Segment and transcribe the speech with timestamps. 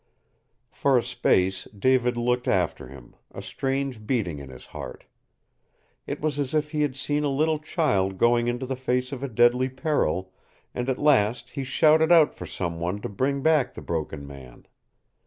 [0.71, 5.05] For a space David looked after him, a strange beating in his heart.
[6.07, 9.21] It was as if he had seen a little child going into the face of
[9.21, 10.33] a deadly peril,
[10.73, 14.65] and at last he shouted out for some one to bring back the Broken Man.